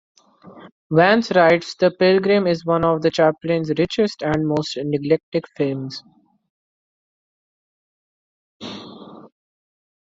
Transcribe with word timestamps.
Vance 0.89 1.29
writes, 1.35 1.75
The 1.75 1.91
Pilgrim 1.91 2.47
is 2.47 2.65
one 2.65 2.83
of 2.83 3.03
Chaplin's 3.13 3.69
richest--and 3.69 4.47
most 4.47 4.75
neglected--films. 4.77 6.01